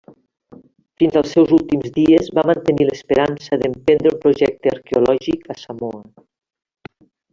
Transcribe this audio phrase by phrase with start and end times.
[1.01, 6.03] Fins als seus últims dies va mantenir l'esperança d'emprendre un projecte arqueològic a Samoa.